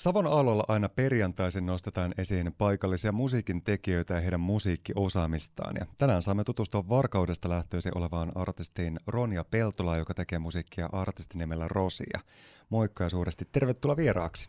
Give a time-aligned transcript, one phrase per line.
[0.00, 5.76] Savon alolla aina perjantaisin nostetaan esiin paikallisia musiikin tekijöitä ja heidän musiikkiosaamistaan.
[5.80, 12.20] Ja tänään saamme tutustua Varkaudesta lähtöisin olevaan artistiin Ronja Peltola, joka tekee musiikkia artistinimellä Rosia.
[12.70, 14.48] Moikka ja suuresti tervetuloa vieraaksi.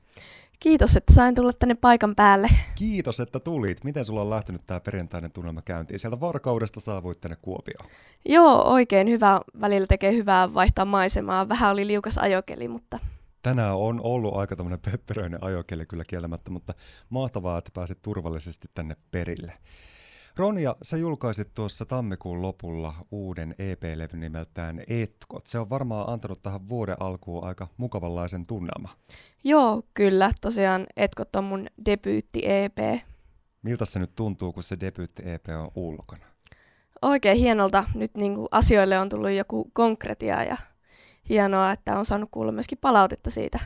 [0.59, 2.49] Kiitos, että sain tulla tänne paikan päälle.
[2.75, 3.83] Kiitos, että tulit.
[3.83, 5.99] Miten sulla on lähtenyt tämä perjantainen tunnelma käyntiin?
[5.99, 7.89] Sieltä Varkaudesta saavuit tänne Kuopioon.
[8.25, 9.41] Joo, oikein hyvä.
[9.61, 11.49] Välillä tekee hyvää vaihtaa maisemaa.
[11.49, 12.99] Vähän oli liukas ajokeli, mutta
[13.42, 16.73] tänään on ollut aika tämmöinen pepperöinen ajokeli kyllä kieltämättä, mutta
[17.10, 19.54] mahtavaa, että pääsit turvallisesti tänne perille.
[20.36, 25.46] Ronja, sä julkaisit tuossa tammikuun lopulla uuden EP-levyn nimeltään Etkot.
[25.46, 28.90] Se on varmaan antanut tähän vuoden alkuun aika mukavanlaisen tunnelma.
[29.44, 30.32] Joo, kyllä.
[30.41, 33.02] Tosiaan Etkot on mun debyytti-EP.
[33.62, 36.26] Miltä se nyt tuntuu, kun se debyytti-EP on ulkona?
[37.02, 37.84] Oikein hienolta.
[37.96, 40.58] Nyt niin asioille on tullut joku konkretia ja
[41.30, 43.59] hienoa, että on saanut kuulla myöskin palautetta siitä.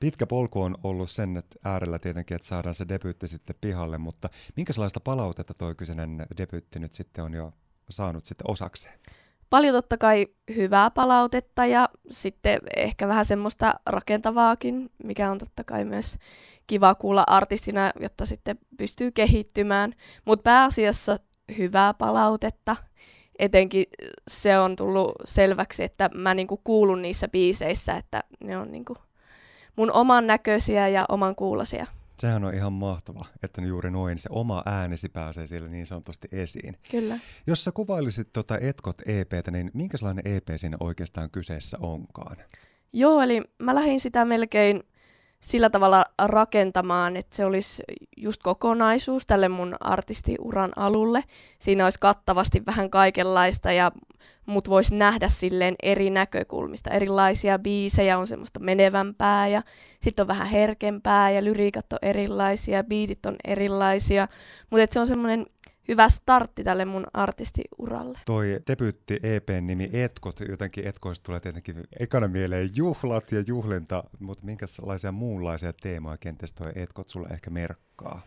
[0.00, 4.28] Pitkä polku on ollut sen että äärellä tietenkin, että saadaan se debyytti sitten pihalle, mutta
[4.56, 7.52] minkälaista palautetta tuo kyseinen debyytti nyt sitten on jo
[7.90, 8.98] saanut sitten osakseen?
[9.50, 15.84] Paljon totta kai hyvää palautetta ja sitten ehkä vähän semmoista rakentavaakin, mikä on totta kai
[15.84, 16.16] myös
[16.66, 19.92] kiva kuulla artistina, jotta sitten pystyy kehittymään.
[20.24, 21.16] Mutta pääasiassa
[21.58, 22.76] hyvää palautetta
[23.38, 23.84] etenkin
[24.28, 28.96] se on tullut selväksi, että mä niinku kuulun niissä biiseissä, että ne on niinku
[29.76, 31.86] mun oman näköisiä ja oman kuulosia.
[32.18, 36.76] Sehän on ihan mahtava, että juuri noin se oma äänesi pääsee siellä niin sanotusti esiin.
[36.90, 37.18] Kyllä.
[37.46, 42.36] Jos sä kuvailisit tuota Etkot EPtä, niin minkälainen EP siinä oikeastaan kyseessä onkaan?
[42.92, 44.82] Joo, eli mä lähdin sitä melkein
[45.46, 47.82] sillä tavalla rakentamaan, että se olisi
[48.16, 51.24] just kokonaisuus tälle mun artistiuran alulle.
[51.58, 53.92] Siinä olisi kattavasti vähän kaikenlaista ja
[54.46, 56.90] mut voisi nähdä silleen eri näkökulmista.
[56.90, 59.62] Erilaisia biisejä on semmoista menevämpää ja
[60.00, 64.28] sitten on vähän herkempää ja lyriikat on erilaisia, biitit on erilaisia.
[64.70, 65.46] Mutta se on semmoinen
[65.88, 68.18] hyvä startti tälle mun artistiuralle.
[68.26, 74.44] Toi debyytti EPn nimi Etkot, jotenkin Etkoista tulee tietenkin ekana mieleen juhlat ja juhlinta, mutta
[74.44, 78.22] minkälaisia muunlaisia teemoja kenties toi Etkot sulle ehkä merkkaa?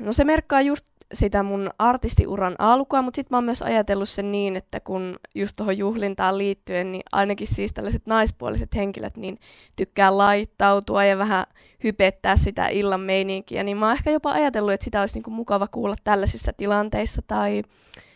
[0.00, 4.32] No se merkkaa just sitä mun artistiuran alkua, mutta sitten mä oon myös ajatellut sen
[4.32, 9.38] niin, että kun just tuohon juhlintaan liittyen, niin ainakin siis tällaiset naispuoliset henkilöt niin
[9.76, 11.44] tykkää laittautua ja vähän
[11.84, 15.68] hypettää sitä illan meininkiä, niin mä oon ehkä jopa ajatellut, että sitä olisi niinku mukava
[15.68, 17.62] kuulla tällaisissa tilanteissa tai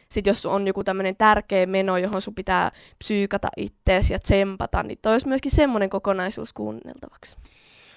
[0.09, 4.99] sitten jos on joku tämmöinen tärkeä meno, johon sun pitää psyykata ittees ja tsempata, niin
[5.03, 7.37] toi olisi myöskin semmoinen kokonaisuus kuunneltavaksi.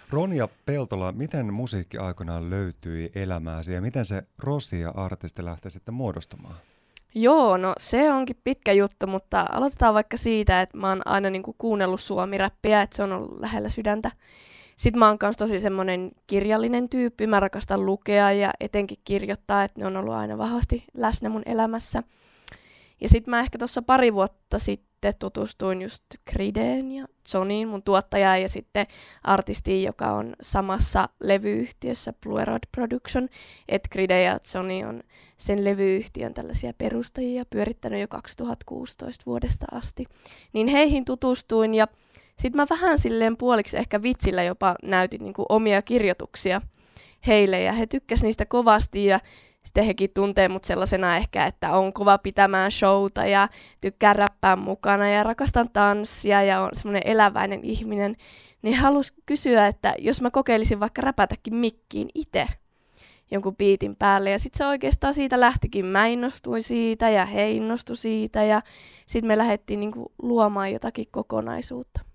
[0.10, 6.56] Ronja Peltola, miten musiikki aikoinaan löytyi elämääsi ja miten se Rosia-artisti lähti sitten muodostumaan?
[7.16, 11.56] Joo, no se onkin pitkä juttu, mutta aloitetaan vaikka siitä, että mä oon aina niinku
[11.58, 14.12] kuunnellut suomiräppiä, että se on ollut lähellä sydäntä.
[14.76, 19.80] Sitten mä oon myös tosi semmoinen kirjallinen tyyppi, mä rakastan lukea ja etenkin kirjoittaa, että
[19.80, 22.04] ne on ollut aina vahvasti läsnä mun elämässä.
[23.02, 27.84] Ja sitten mä ehkä tuossa pari vuotta sitten sitten tutustuin just Krideen ja Johniin, mun
[27.84, 28.88] tuottajaan, ja sitten
[29.24, 33.30] artistiin, joka on samassa levyyhtiössä, Blue Road Production.
[33.70, 35.04] Et Kride ja Johnny on
[35.38, 40.06] sen levyyhtiön tällaisia perustajia, pyörittänyt jo 2016 vuodesta asti.
[40.54, 41.88] Niin heihin tutustuin, ja
[42.40, 46.62] sitten mä vähän silleen puoliksi ehkä vitsillä jopa näytin niin omia kirjoituksia
[47.28, 49.20] heille, ja he tykkäsivät niistä kovasti, ja
[49.64, 53.48] sitten hekin tuntee mut sellaisena ehkä, että on kova pitämään showta ja
[53.82, 58.16] tykkää räppää mukana ja rakastan tanssia ja on semmoinen eläväinen ihminen,
[58.62, 62.48] niin halus kysyä, että jos mä kokeilisin vaikka räpätäkin mikkiin itse
[63.32, 64.32] jonkun biitin päälle.
[64.32, 65.86] Ja sitten se oikeastaan siitä lähtikin.
[65.86, 68.62] Mä innostuin siitä ja he innostu siitä ja
[69.06, 72.09] sitten me lähdettiin niinku luomaan jotakin kokonaisuutta.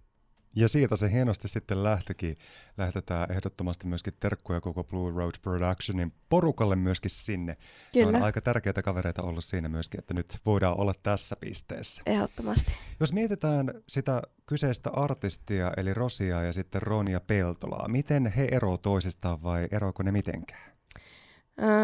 [0.56, 2.36] Ja siitä se hienosti sitten lähtikin.
[2.78, 7.56] Lähetetään ehdottomasti myöskin terkkuja koko Blue Road Productionin porukalle myöskin sinne.
[7.92, 8.18] Kyllä.
[8.18, 12.02] on aika tärkeitä kavereita ollut siinä myöskin, että nyt voidaan olla tässä pisteessä.
[12.06, 12.72] Ehdottomasti.
[13.00, 19.42] Jos mietitään sitä kyseistä artistia, eli Rosia ja sitten Ronia Peltolaa, miten he eroavat toisistaan
[19.42, 20.74] vai eroako ne mitenkään?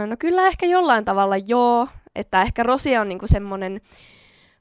[0.06, 3.80] No kyllä ehkä jollain tavalla joo, että ehkä Rosia on niinku semmoinen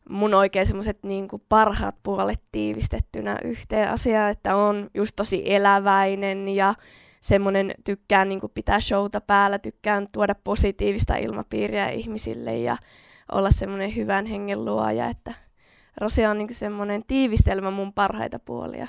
[0.09, 6.73] mun oikein semmoiset niin parhaat puolet tiivistettynä yhteen asiaan, että on just tosi eläväinen ja
[7.21, 12.77] semmoinen tykkään niin pitää showta päällä, tykkään tuoda positiivista ilmapiiriä ihmisille ja
[13.31, 15.33] olla semmoinen hyvän hengen luoja, että
[16.01, 18.87] Rosia on niin semmoinen tiivistelmä mun parhaita puolia.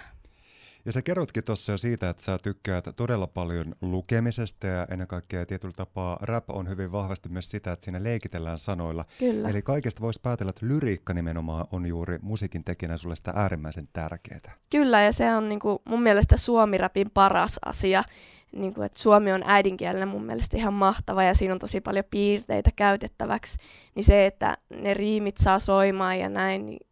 [0.84, 5.46] Ja sä kerrotkin tuossa jo siitä, että sä tykkäät todella paljon lukemisesta ja ennen kaikkea
[5.46, 9.04] tietyllä tapaa rap on hyvin vahvasti myös sitä, että siinä leikitellään sanoilla.
[9.18, 9.48] Kyllä.
[9.48, 14.54] Eli kaikesta voisi päätellä, että lyriikka nimenomaan on juuri musiikin tekijänä sulle sitä äärimmäisen tärkeää.
[14.70, 18.04] Kyllä, ja se on niinku mun mielestä suomirapin paras asia,
[18.52, 22.04] niin kuin, että suomi on äidinkielellä mun mielestä ihan mahtava ja siinä on tosi paljon
[22.10, 23.58] piirteitä käytettäväksi,
[23.94, 26.86] niin se, että ne riimit saa soimaan ja näin, niin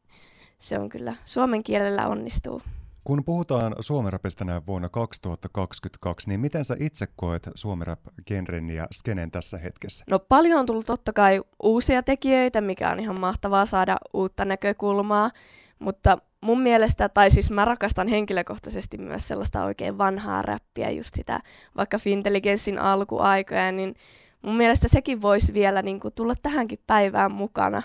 [0.59, 2.63] se on kyllä suomen kielellä onnistuu.
[3.09, 9.59] Kun puhutaan suomerapista näin vuonna 2022, niin miten sä itse koet suomerap-genren ja skenen tässä
[9.59, 10.05] hetkessä?
[10.11, 15.31] No paljon on tullut totta kai uusia tekijöitä, mikä on ihan mahtavaa saada uutta näkökulmaa,
[15.79, 21.41] mutta mun mielestä, tai siis mä rakastan henkilökohtaisesti myös sellaista oikein vanhaa räppiä, just sitä
[21.77, 23.95] vaikka Fintelligenssin alkuaikoja, niin
[24.43, 27.83] mun mielestä sekin voisi vielä niin kuin, tulla tähänkin päivään mukana,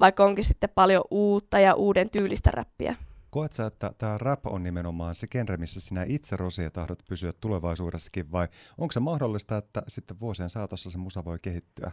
[0.00, 2.94] vaikka onkin sitten paljon uutta ja uuden tyylistä räppiä.
[3.34, 7.32] Koet sä, että tämä rap on nimenomaan se genre, missä sinä itse Rosia tahdot pysyä
[7.40, 8.48] tulevaisuudessakin, vai
[8.78, 11.90] onko se mahdollista, että sitten vuosien saatossa se musa voi kehittyä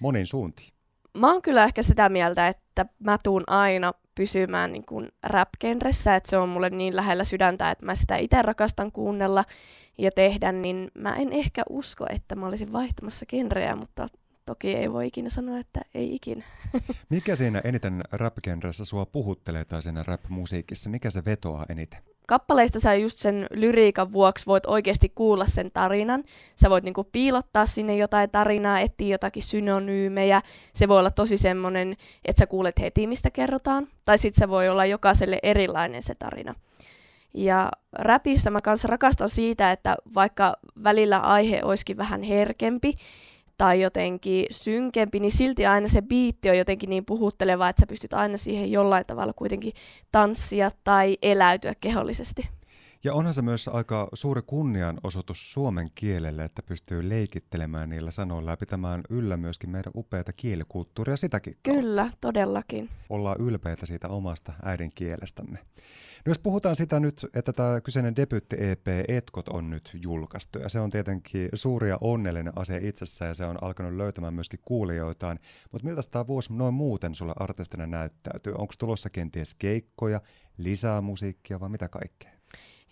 [0.00, 0.68] moniin suuntiin?
[1.14, 6.30] Mä oon kyllä ehkä sitä mieltä, että mä tuun aina pysymään niin kuin rap-genressä, että
[6.30, 9.44] se on mulle niin lähellä sydäntä, että mä sitä itse rakastan kuunnella
[9.98, 14.06] ja tehdä, niin mä en ehkä usko, että mä olisin vaihtamassa genreä, mutta
[14.48, 16.44] toki ei voi ikinä sanoa, että ei ikinä.
[17.10, 20.90] Mikä siinä eniten rap-genressä sua puhuttelee tai siinä rap-musiikissa?
[20.90, 22.02] Mikä se vetoaa eniten?
[22.28, 26.24] kappaleista sä just sen lyriikan vuoksi voit oikeasti kuulla sen tarinan.
[26.56, 30.42] Sä voit niinku piilottaa sinne jotain tarinaa, etsiä jotakin synonyymejä.
[30.74, 33.88] Se voi olla tosi semmonen, että sä kuulet heti, mistä kerrotaan.
[34.04, 36.54] Tai sitten se voi olla jokaiselle erilainen se tarina.
[37.34, 42.94] Ja räpissä mä kanssa rakastan siitä, että vaikka välillä aihe olisikin vähän herkempi,
[43.58, 48.14] tai jotenkin synkempi, niin silti aina se biitti on jotenkin niin puhutteleva, että sä pystyt
[48.14, 49.72] aina siihen jollain tavalla kuitenkin
[50.12, 52.57] tanssia tai eläytyä kehollisesti.
[53.04, 58.56] Ja onhan se myös aika suuri kunnianosoitus suomen kielelle, että pystyy leikittelemään niillä sanoilla ja
[58.56, 61.80] pitämään yllä myöskin meidän upeata kielikulttuuria sitäkin kautta.
[61.80, 62.90] Kyllä, todellakin.
[63.08, 65.58] Ollaan ylpeitä siitä omasta äidinkielestämme.
[66.26, 70.80] No jos puhutaan sitä nyt, että tämä kyseinen debyytti-EP Etkot on nyt julkaistu, ja se
[70.80, 75.38] on tietenkin suuri ja onnellinen asia itsessään, ja se on alkanut löytämään myöskin kuulijoitaan,
[75.72, 78.52] mutta miltä tämä vuosi noin muuten sulle artistina näyttäytyy?
[78.52, 80.20] Onko tulossa kenties keikkoja,
[80.56, 82.37] lisää musiikkia vai mitä kaikkea?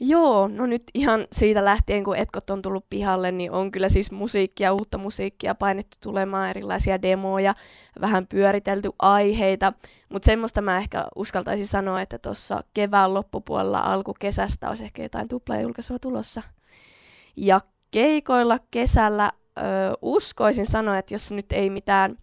[0.01, 4.13] Joo, no nyt ihan siitä lähtien, kun Etkot on tullut pihalle, niin on kyllä siis
[4.13, 7.55] musiikkia, uutta musiikkia painettu tulemaan, erilaisia demoja,
[8.01, 9.73] vähän pyöritelty aiheita,
[10.09, 15.99] mutta semmoista mä ehkä uskaltaisin sanoa, että tuossa kevään loppupuolella alkukesästä olisi ehkä jotain tuplajulkaisua
[15.99, 16.43] tulossa.
[17.37, 17.61] Ja
[17.91, 19.63] keikoilla kesällä ö,
[20.03, 22.17] uskoisin sanoa, että jos nyt ei mitään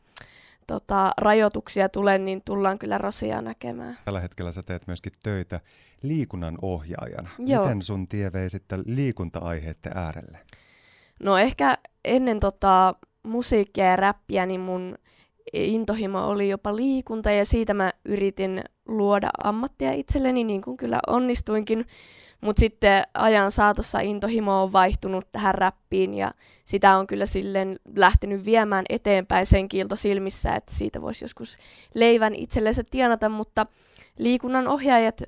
[0.67, 3.97] tota, rajoituksia tule, niin tullaan kyllä Rosia näkemään.
[4.05, 5.59] Tällä hetkellä sä teet myöskin töitä
[6.03, 7.29] liikunnan ohjaajana.
[7.39, 7.63] Joo.
[7.63, 10.39] Miten sun tie vei sitten liikunta-aiheiden äärelle?
[11.23, 14.97] No ehkä ennen tota, musiikkia ja räppiä, niin mun
[15.53, 21.85] intohimo oli jopa liikunta ja siitä mä yritin luoda ammattia itselleni, niin kuin kyllä onnistuinkin.
[22.41, 26.31] Mutta sitten ajan saatossa intohimo on vaihtunut tähän räppiin ja
[26.65, 31.57] sitä on kyllä silleen lähtenyt viemään eteenpäin sen kiilto silmissä, että siitä voisi joskus
[31.93, 33.65] leivän itsellensä tienata, mutta
[34.17, 35.21] liikunnan ohjaajat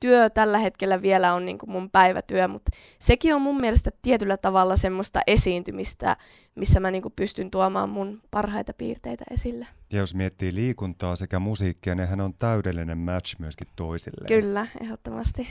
[0.00, 4.36] työ tällä hetkellä vielä on niin kuin mun päivätyö, mutta sekin on mun mielestä tietyllä
[4.36, 6.16] tavalla semmoista esiintymistä,
[6.54, 9.66] missä mä niin kuin pystyn tuomaan mun parhaita piirteitä esille.
[9.92, 14.26] Ja jos miettii liikuntaa sekä musiikkia, nehän on täydellinen match myöskin toisilleen.
[14.42, 15.48] Kyllä, ehdottomasti.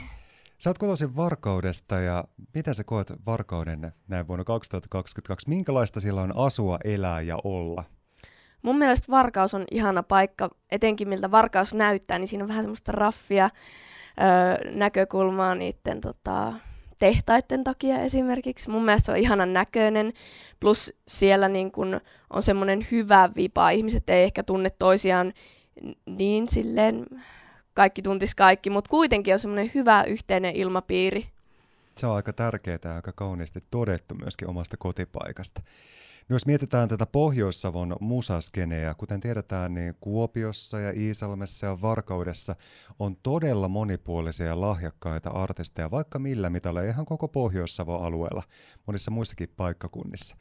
[0.58, 2.24] Sä oot kotoisin Varkaudesta ja
[2.54, 5.48] miten sä koet Varkauden näin vuonna 2022?
[5.48, 7.84] Minkälaista siellä on asua, elää ja olla?
[8.62, 12.92] Mun mielestä Varkaus on ihana paikka, etenkin miltä Varkaus näyttää, niin siinä on vähän semmoista
[12.92, 13.50] raffia
[14.20, 16.52] öö, näkökulmaa niiden tota,
[16.98, 18.70] tehtaiden takia esimerkiksi.
[18.70, 20.12] Mun mielestä se on ihanan näköinen,
[20.60, 22.00] plus siellä niin kun
[22.30, 23.70] on semmoinen hyvä vipa.
[23.70, 25.32] Ihmiset ei ehkä tunne toisiaan
[26.06, 27.06] niin silleen
[27.74, 31.28] kaikki tuntis kaikki, mutta kuitenkin on semmoinen hyvä yhteinen ilmapiiri.
[31.96, 35.62] Se on aika tärkeää ja aika kauniisti todettu myöskin omasta kotipaikasta.
[36.28, 42.56] No jos mietitään tätä Pohjois-Savon musaskeneä, kuten tiedetään, niin Kuopiossa ja Iisalmessa ja Varkaudessa
[42.98, 48.42] on todella monipuolisia ja lahjakkaita artisteja, vaikka millä mitalla, ihan koko Pohjois-Savon alueella,
[48.86, 50.36] monissa muissakin paikkakunnissa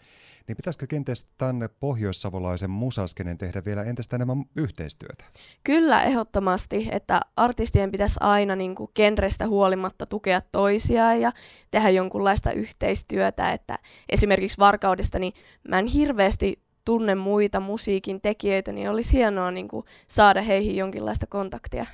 [0.47, 5.23] niin pitäisikö kenties tänne pohjoissavolaisen musaskenen tehdä vielä entistä enemmän yhteistyötä?
[5.63, 11.31] Kyllä, ehdottomasti, että artistien pitäisi aina niin kuin genrestä huolimatta tukea toisiaan ja
[11.71, 13.79] tehdä jonkunlaista yhteistyötä, että
[14.09, 15.33] esimerkiksi Varkaudesta, niin
[15.67, 21.27] mä en hirveästi tunne muita musiikin tekijöitä, niin olisi hienoa niin kuin saada heihin jonkinlaista
[21.27, 21.85] kontaktia.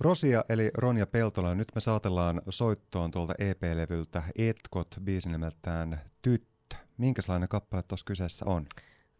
[0.00, 7.48] Rosia eli Ronja Peltola, nyt me saatellaan soittoon tuolta EP-levyltä Etkot biisin nimeltään Tyttö Minkälainen
[7.48, 8.66] kappale tuossa kyseessä on?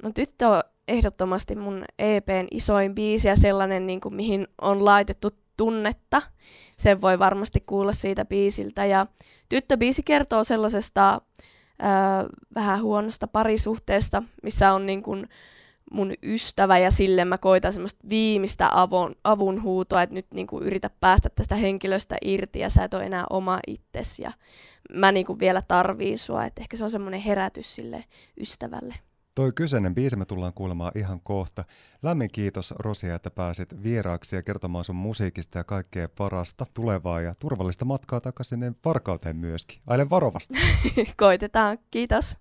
[0.03, 5.29] No tyttö on ehdottomasti mun EPn isoin biisi ja sellainen, niin kuin, mihin on laitettu
[5.57, 6.23] tunnetta.
[6.77, 8.87] Sen voi varmasti kuulla siitä biisiltä.
[8.87, 9.07] Ja
[9.49, 11.21] tyttöbiisi kertoo sellaisesta
[12.55, 15.29] vähän huonosta parisuhteesta, missä on niin kuin
[15.91, 20.63] mun ystävä ja sille mä koitan semmoista viimeistä avun, avun huutoa, että nyt niin kuin
[20.63, 24.33] yritä päästä tästä henkilöstä irti ja sä et ole enää oma itsesi ja
[24.95, 28.05] mä niin kuin vielä tarviin sua, että ehkä se on semmoinen herätys sille
[28.41, 28.95] ystävälle.
[29.35, 31.65] Toi kyseinen biisi me tullaan kuulemaan ihan kohta.
[32.03, 37.35] Lämmin kiitos Rosia, että pääsit vieraaksi ja kertomaan sun musiikista ja kaikkea parasta tulevaa ja
[37.35, 39.81] turvallista matkaa takaisin Varkauteen myöskin.
[39.87, 40.55] Aile varovasti.
[41.17, 41.79] Koitetaan.
[41.91, 42.37] Kiitos.